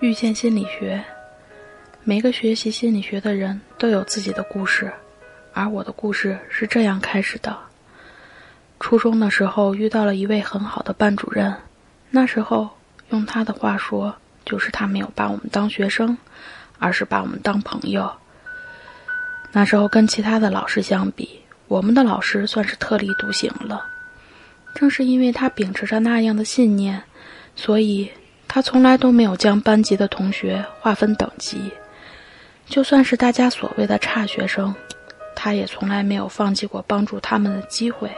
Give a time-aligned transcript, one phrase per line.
[0.00, 1.04] 遇见心理学。
[2.04, 4.90] 每个学习心理学的人都有自己的故事，
[5.52, 7.54] 而我的故事是这样开始的：
[8.80, 11.54] 初中的时候遇到了一位很好的班主任，
[12.08, 12.70] 那时候
[13.10, 14.16] 用他的话说，
[14.46, 16.16] 就是他没有把我们当学生，
[16.78, 18.10] 而是把我们当朋友。
[19.52, 23.84] 那时候跟其他的老师相比，我们的老师算是特立独行了。
[24.74, 27.02] 正是因为他秉持着那样的信念，
[27.54, 28.10] 所以
[28.52, 31.70] 他从来都没有将班级的同学划分等级。
[32.66, 34.74] 就算是大家所谓的差学生，
[35.36, 38.10] 他也从来没有放弃过帮助他们的机会。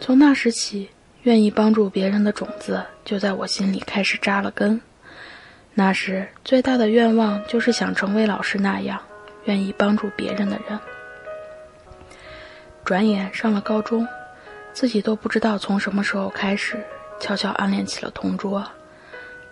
[0.00, 0.88] 从那时起，
[1.24, 4.80] 愿意帮助别人的种子就在我心里开始扎了根。
[5.74, 8.98] 那时最大的愿望就是想成为老师那样。
[9.44, 10.78] 愿意帮助别人的人，
[12.84, 14.08] 转眼上了高中，
[14.72, 16.82] 自己都不知道从什么时候开始，
[17.20, 18.66] 悄悄暗恋起了同桌。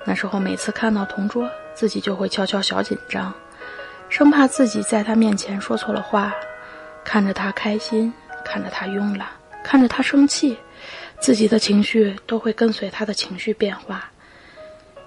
[0.05, 3.33] 那时候每次看到同桌，自己就会悄悄小紧张，
[4.09, 6.35] 生怕自己在他面前说错了话。
[7.05, 8.13] 看着他开心，
[8.45, 9.29] 看着他慵懒，
[9.63, 10.59] 看着他生气，
[11.19, 14.11] 自己的情绪都会跟随他的情绪变化。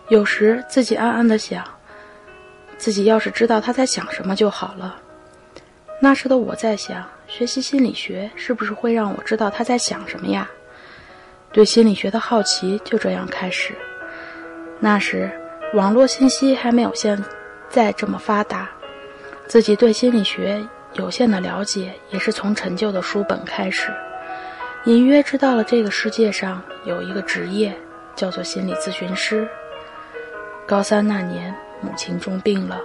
[0.09, 1.63] 有时自己暗暗的想。
[2.77, 4.99] 自己要是知道他在想什么就好了。
[6.01, 10.49] 那时的我在想，学习心理学是不是会让我知道他在想什么呀？
[11.51, 13.75] 对心理学的好奇就这样开始。
[14.81, 15.31] 那时
[15.73, 17.23] 网络信息还没有现
[17.69, 18.69] 在这么发达，
[19.47, 20.61] 自己对心理学
[20.93, 23.93] 有限的了解也是从陈旧的书本开始，
[24.83, 27.73] 隐约知道了这个世界上有一个职业
[28.15, 29.47] 叫做心理咨询师。
[30.67, 31.55] 高三那年。
[31.83, 32.79] 母亲重病了，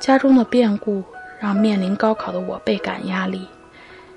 [0.00, 1.04] 家中的变故
[1.38, 3.46] 让面临高考的我倍感压力。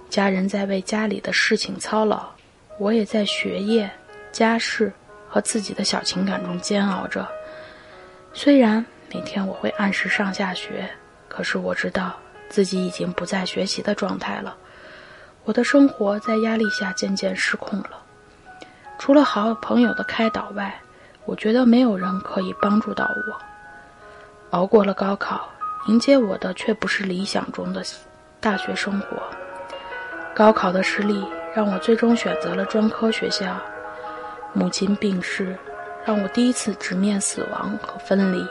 [0.09, 2.25] 家人在为家里的事情操劳，
[2.79, 3.91] 我也在学业、
[4.31, 4.93] 家事
[5.29, 7.27] 和自己的小情感中煎熬着。
[8.33, 10.89] 虽然每天我会按时上下学，
[11.27, 12.13] 可是我知道
[12.49, 14.55] 自己已经不在学习的状态了。
[15.43, 17.91] 我的生活在压力下渐渐失控了。
[18.99, 20.73] 除了好朋友的开导外，
[21.25, 23.37] 我觉得没有人可以帮助到我。
[24.51, 25.47] 熬过了高考，
[25.87, 27.83] 迎接我的却不是理想中的
[28.39, 29.17] 大学生活。
[30.33, 31.25] 高考的失利
[31.55, 33.55] 让我最终选择了专科学校。
[34.53, 35.55] 母亲病逝，
[36.05, 38.45] 让我第一次直面死亡和分离。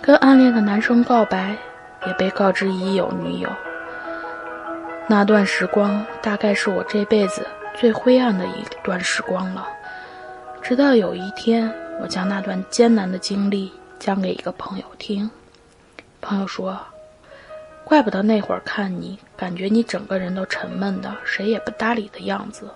[0.00, 1.56] 跟暗恋的男生告白，
[2.06, 3.48] 也被告知已有女友。
[5.06, 7.46] 那段时光大概是我这辈子
[7.78, 9.68] 最灰暗的一段时光了。
[10.62, 13.72] 直到有一天，我将那段艰难的经历。
[13.96, 15.30] 讲给一个朋友听，
[16.20, 16.78] 朋友说
[17.84, 22.68] ：“怪不得那会儿看你，感觉你整个人都沉闷的，谁也不搭理的样子。”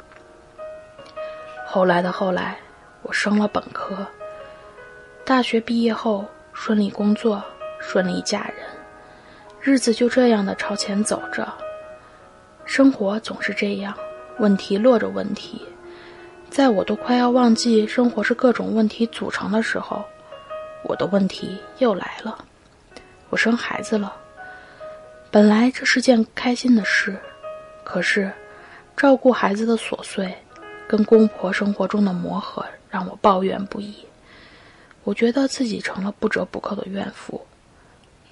[1.78, 2.58] 后来的后来，
[3.02, 4.04] 我升了本科，
[5.24, 7.40] 大学毕业后顺利工作，
[7.78, 8.66] 顺利嫁人，
[9.60, 11.46] 日子就这样的朝前走着。
[12.64, 13.94] 生活总是这样，
[14.40, 15.64] 问题落着问题，
[16.50, 20.04] 在我都快要忘记生活是各种问题组成的时候。
[20.82, 22.44] 我的问题又来了，
[23.30, 24.16] 我生孩子了。
[25.30, 27.16] 本来这是件开心的事，
[27.84, 28.32] 可是
[28.96, 30.36] 照顾孩子的琐碎，
[30.88, 33.94] 跟公婆生活中的磨合，让我抱怨不已。
[35.04, 37.46] 我觉得自己成了不折不扣的怨妇，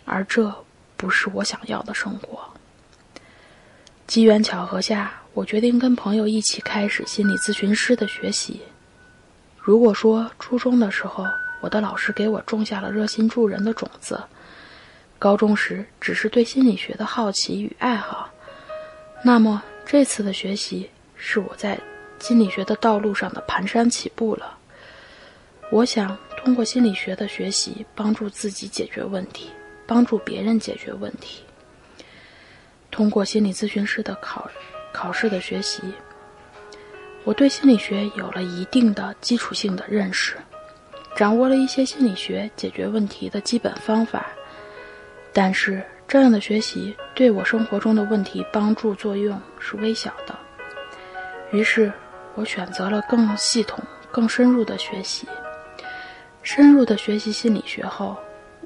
[0.04, 0.52] 而这
[0.96, 2.42] 不是我想要的生活。
[4.06, 8.62] 机缘巧合下，我决定跟朋友一起开始心理咨询师的学习。
[9.58, 11.26] 如果说初中的时候，
[11.60, 14.22] 我的老师给我种下了热心助人的种子。
[15.18, 18.30] 高中时只是对心理学的好奇与爱好，
[19.24, 21.80] 那么这次的学习是我在
[22.18, 24.58] 心理学的道路上的蹒跚起步了。
[25.70, 29.50] 我想通过心理学的学习，帮助自己解决问题，
[29.86, 31.42] 帮助别人解决问题。
[32.90, 34.48] 通过心理咨询师的考
[34.92, 35.82] 考试的学习，
[37.24, 40.36] 我对心理学有了一定的基础性的认识。
[41.16, 44.26] 掌握了一些心理学解决问题的基本方法，
[45.32, 50.38] 但是这样的学习对我生活中的问题帮助作用是微小的。
[51.52, 51.92] 于是，
[52.36, 55.26] 我选择了更系统、更深入的学习。
[56.42, 58.16] 深入的学习心理学后，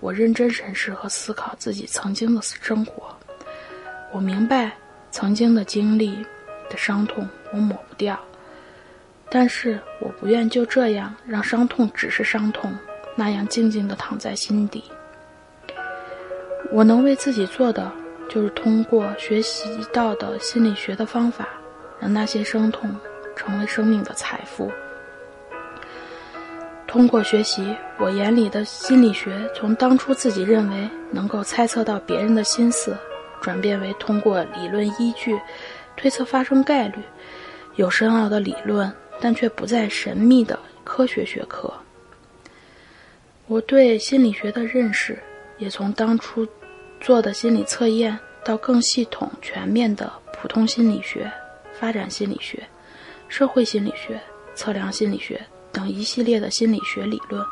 [0.00, 3.17] 我认真审视和思考自己曾经的生活。
[4.12, 4.72] 我明白，
[5.11, 6.26] 曾经的经历
[6.69, 8.19] 的伤痛，我抹不掉。
[9.31, 12.76] 但是我不愿就这样让伤痛只是伤痛，
[13.14, 14.82] 那样静静地躺在心底。
[16.72, 17.90] 我能为自己做的，
[18.28, 21.49] 就是通过学习到的心理学的方法，
[22.00, 22.94] 让那些伤痛
[23.37, 24.71] 成为生命的财富。
[26.87, 32.97] 通过学习，我眼里的心理学从当初自己认为能够猜测到别人的心思，
[33.41, 35.41] 转变为通过理论依据
[35.97, 37.00] 推测发生概率，
[37.77, 41.73] 有深奥的理论，但却不再神秘的科学学科。
[43.47, 45.19] 我对心理学的认识
[45.59, 46.47] 也从当初
[47.00, 51.31] 做的心理测验到更系统全面的普通心理学、
[51.73, 52.62] 发展心理学、
[53.31, 54.21] 社会心理学、
[54.55, 55.41] 测量心理学。
[55.73, 57.47] 等一系列的心理学理论，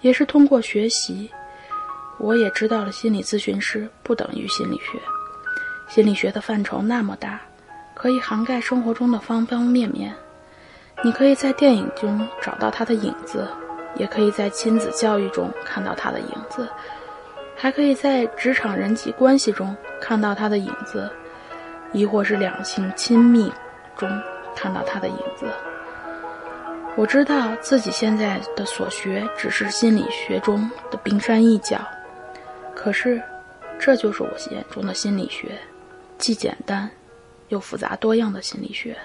[0.00, 1.30] 也是通过学习，
[2.18, 4.98] 我也知道了心理咨询师不等于心理学。
[5.86, 7.38] 心理学的范畴那么大，
[7.94, 10.14] 可以涵盖生活中的方方面面。
[11.04, 13.46] 你可以在电影中找到它的影子，
[13.96, 16.66] 也可以在亲子教育中看到它的影子，
[17.54, 21.10] 还可以在职场人际关系中看到它的影子，
[21.92, 23.52] 亦或是两性亲密
[23.94, 24.08] 中
[24.54, 25.46] 看到他的影子。
[26.96, 31.80] 我知道自己现在的所学只是心理学中的冰山一角，
[32.74, 33.20] 可是，
[33.78, 35.58] 这就是我眼中的心理学，
[36.18, 36.88] 既简单
[37.48, 38.96] 又复杂多样的心理学。